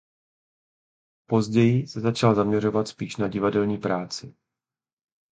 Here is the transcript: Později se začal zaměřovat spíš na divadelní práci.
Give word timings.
Později 1.25 1.87
se 1.87 1.99
začal 1.99 2.35
zaměřovat 2.35 2.87
spíš 2.87 3.17
na 3.17 3.27
divadelní 3.27 3.77
práci. 3.77 4.35